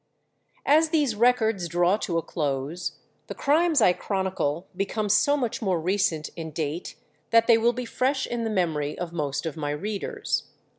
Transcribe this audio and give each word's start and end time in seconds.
As 0.65 0.89
these 0.89 1.13
records 1.15 1.67
draw 1.67 1.95
to 1.97 2.17
a 2.17 2.23
close, 2.23 2.93
the 3.27 3.35
crimes 3.35 3.81
I 3.81 3.93
chronicle 3.93 4.65
become 4.75 5.09
so 5.09 5.37
much 5.37 5.61
more 5.61 5.79
recent 5.79 6.31
in 6.35 6.49
date 6.49 6.95
that 7.29 7.45
they 7.45 7.59
will 7.59 7.71
be 7.71 7.85
fresh 7.85 8.25
in 8.25 8.43
the 8.43 8.49
memory 8.49 8.97
of 8.97 9.13
most 9.13 9.45
of 9.45 9.55
my 9.55 9.69
readers. 9.69 10.45